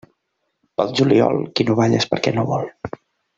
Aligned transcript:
Pel 0.79 0.95
juliol, 0.99 1.37
qui 1.59 1.67
no 1.67 1.75
balla 1.81 2.01
és 2.05 2.09
perquè 2.15 2.35
no 2.39 2.47
vol. 2.53 2.67